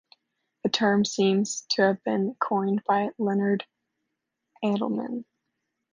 [0.63, 3.67] The term seems to have been coined by Leonard
[4.63, 5.25] Adleman.